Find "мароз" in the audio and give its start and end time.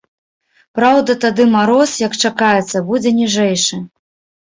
1.55-1.89